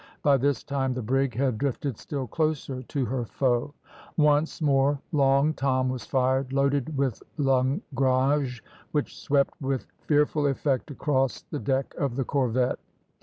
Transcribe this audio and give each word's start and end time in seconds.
By 0.23 0.37
this 0.37 0.63
time 0.63 0.95
the 0.95 1.03
brig 1.03 1.35
had 1.35 1.59
drifted 1.59 1.95
still 1.95 2.25
closer 2.25 2.81
to 2.81 3.05
her 3.05 3.23
foe. 3.23 3.75
Once 4.17 4.59
more 4.59 4.99
Long 5.11 5.53
Tom 5.53 5.89
was 5.89 6.07
fired, 6.07 6.51
loaded 6.51 6.97
with 6.97 7.21
langrage, 7.37 8.63
which 8.93 9.15
swept 9.15 9.53
with 9.61 9.85
fearful 10.07 10.47
effect 10.47 10.89
across 10.89 11.43
the 11.43 11.59
deck 11.59 11.93
of 11.99 12.15
the 12.15 12.25
corvette. 12.25 12.79